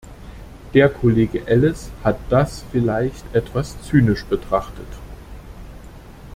[0.73, 4.87] Der Kollege Elles hat das vielleicht etwas zynisch betrachtet.